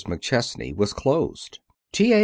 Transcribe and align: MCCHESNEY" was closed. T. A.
MCCHESNEY" 0.07 0.73
was 0.73 0.93
closed. 0.93 1.59
T. 1.91 2.11
A. 2.11 2.19